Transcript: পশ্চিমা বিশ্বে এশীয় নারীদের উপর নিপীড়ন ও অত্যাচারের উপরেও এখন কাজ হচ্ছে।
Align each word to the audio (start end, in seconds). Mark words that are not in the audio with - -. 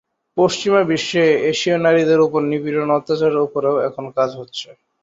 পশ্চিমা 0.37 0.81
বিশ্বে 0.89 1.23
এশীয় 1.51 1.77
নারীদের 1.79 2.19
উপর 2.21 2.41
নিপীড়ন 2.51 2.87
ও 2.89 2.97
অত্যাচারের 2.97 3.45
উপরেও 3.47 3.75
এখন 3.87 4.05
কাজ 4.17 4.29
হচ্ছে। 4.39 4.67